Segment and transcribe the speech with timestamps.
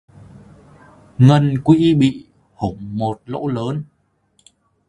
[1.17, 3.83] Ngân quỹ bị hủng một lỗ lớn